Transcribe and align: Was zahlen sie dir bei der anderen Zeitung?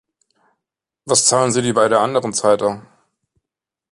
Was 1.05 1.25
zahlen 1.27 1.51
sie 1.51 1.61
dir 1.61 1.75
bei 1.75 1.87
der 1.87 1.99
anderen 1.99 2.33
Zeitung? 2.33 2.83